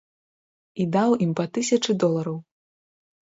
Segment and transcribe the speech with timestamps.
[0.85, 2.37] І даў ім па тысячы долараў.